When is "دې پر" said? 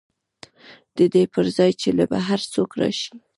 1.13-1.45